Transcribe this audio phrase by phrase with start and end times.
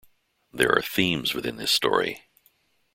[0.51, 2.23] There are themes within this story.